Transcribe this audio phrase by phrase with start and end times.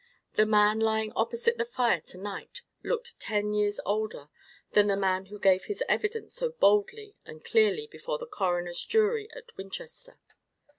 [0.33, 4.29] The man lying opposite the fire to night looked ten years older
[4.71, 9.29] than the man who gave his evidence so boldly and clearly before the coroner's jury
[9.35, 10.17] at Winchester.